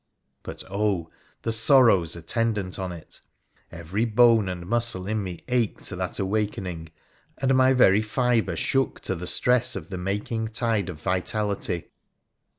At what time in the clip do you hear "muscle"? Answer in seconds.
4.65-5.05